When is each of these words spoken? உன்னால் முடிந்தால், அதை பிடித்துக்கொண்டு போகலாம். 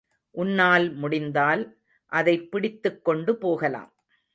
உன்னால் 0.35 0.87
முடிந்தால், 0.93 1.63
அதை 2.11 2.35
பிடித்துக்கொண்டு 2.43 3.35
போகலாம். 3.37 3.91